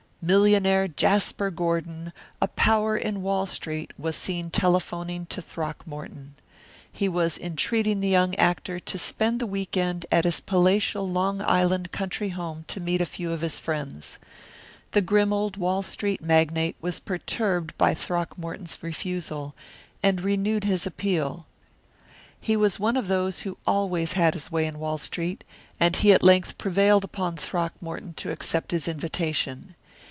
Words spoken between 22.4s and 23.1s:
was one of